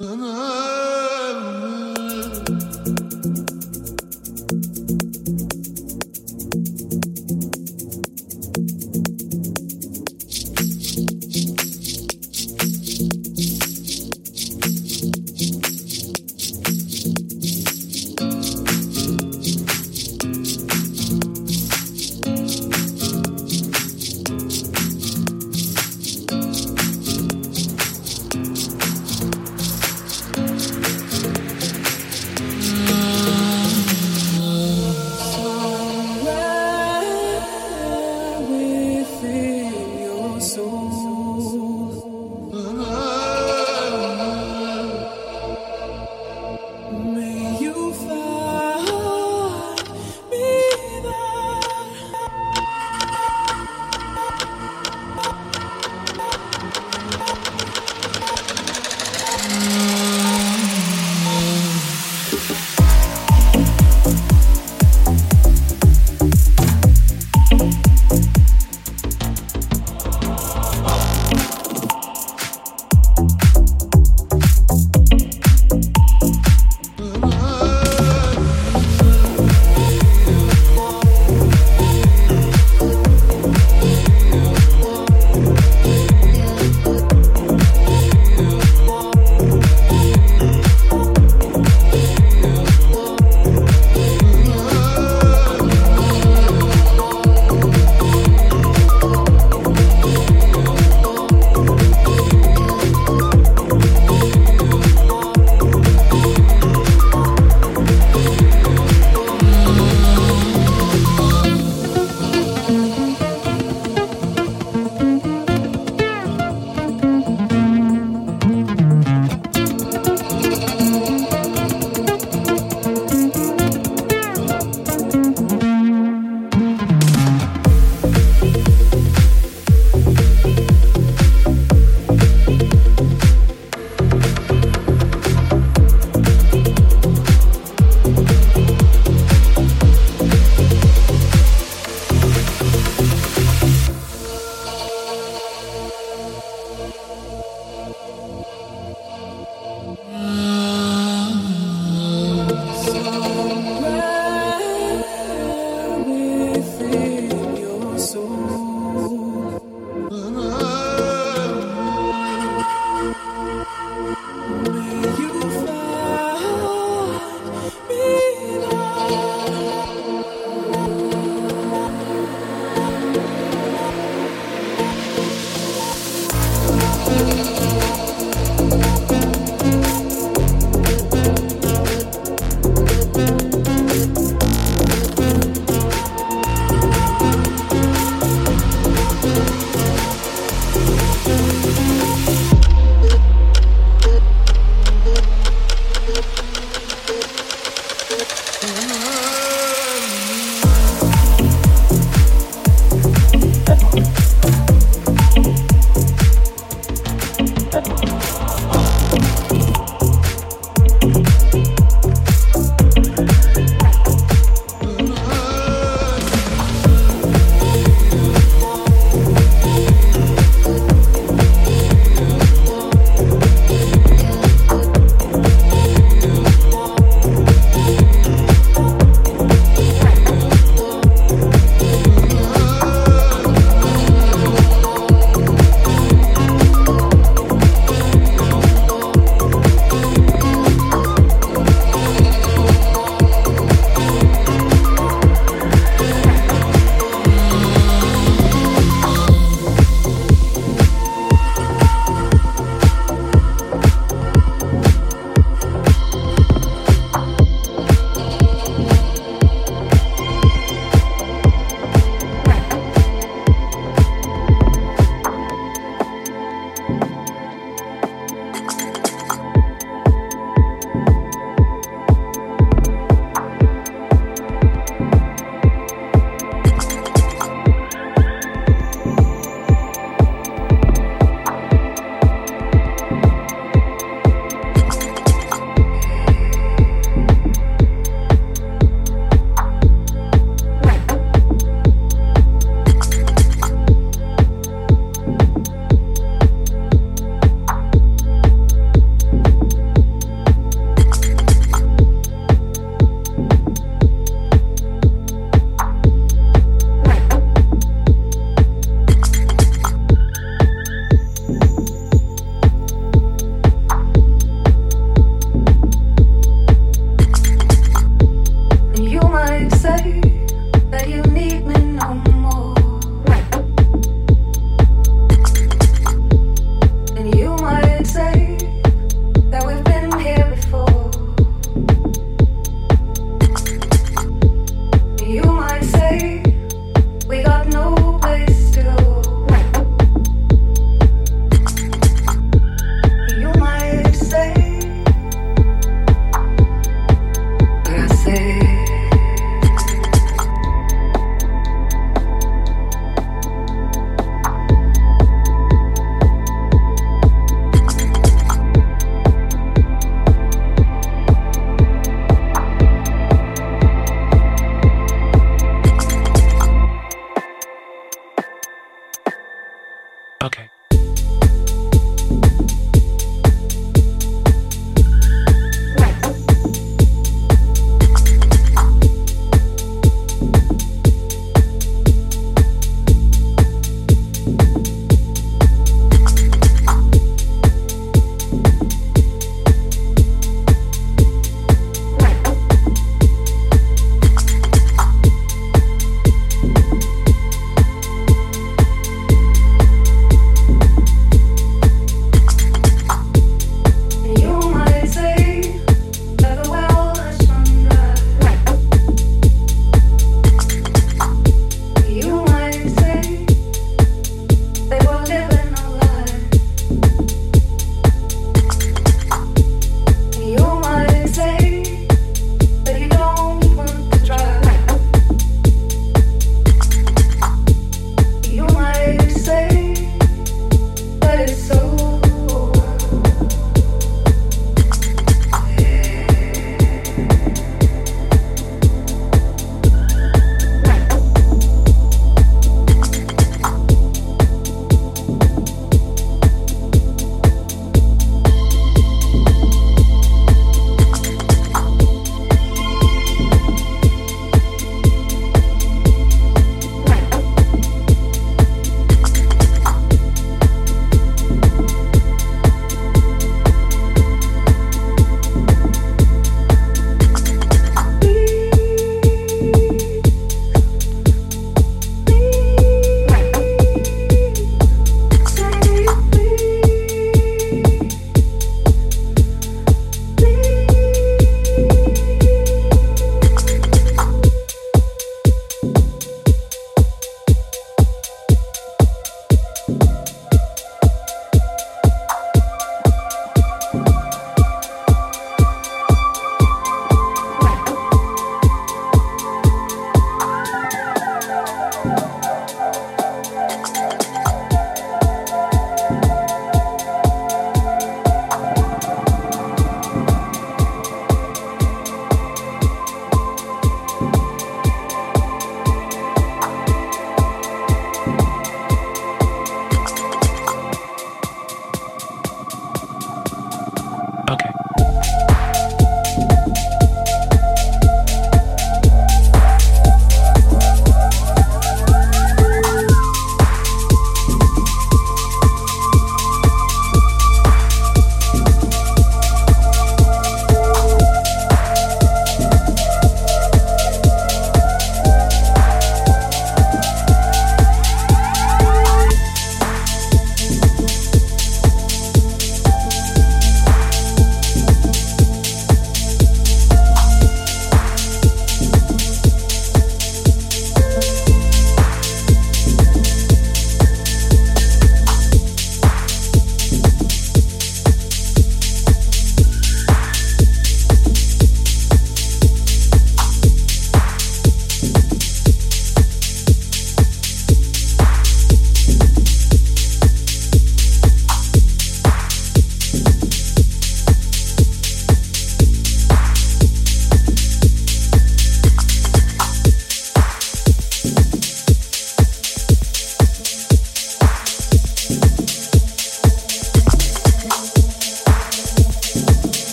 [0.00, 0.67] Uh-huh.